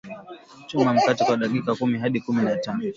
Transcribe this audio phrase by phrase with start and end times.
[0.67, 2.83] choma mkate kwa dakika kumi hadi kumi na tano